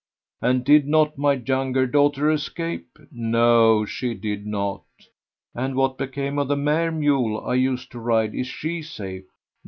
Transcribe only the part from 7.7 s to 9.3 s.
to ride, is she safe?"